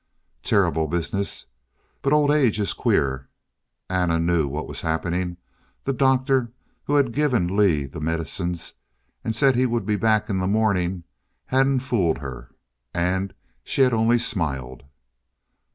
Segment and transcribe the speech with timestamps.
[0.41, 1.45] Terrible business.
[2.01, 3.27] But old age is queer.
[3.87, 5.37] Anna knew what was happening.
[5.83, 6.51] The doctor,
[6.85, 8.73] who had given Lee the medicines
[9.23, 11.03] and said he would be back in the morning,
[11.45, 12.49] hadn't fooled her.
[12.95, 14.85] And she had only smiled.